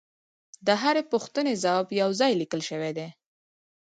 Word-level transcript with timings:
د 0.65 0.67
هرې 0.81 1.03
پوښتنې 1.11 1.53
ځواب 1.63 1.85
یو 2.01 2.09
ځای 2.19 2.31
لیکل 2.41 2.61
شوی 2.69 2.91
دی 2.97 3.07